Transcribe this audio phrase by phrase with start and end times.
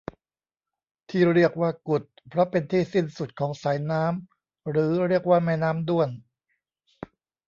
[1.09, 6.09] ที่เรียกว่ากุดเพราะเป็นที่สิ้นสุดของสายน้ำหรือเรียกว่าแม่น้ำด้วน